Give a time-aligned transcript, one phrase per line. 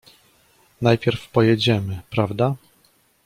[0.81, 2.55] "Najpierwej pojedziemy, prawda?"